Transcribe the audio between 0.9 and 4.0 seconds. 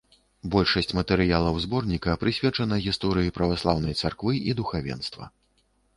матэрыялаў зборніка прысвечана гісторыі праваслаўнай